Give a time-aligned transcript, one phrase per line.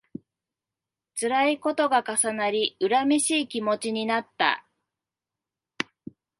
[1.13, 4.65] つらいことが重なり、恨めしい気持ちになった